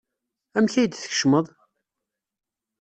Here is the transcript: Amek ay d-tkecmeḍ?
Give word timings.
Amek 0.57 0.73
ay 0.75 0.87
d-tkecmeḍ? 0.87 1.47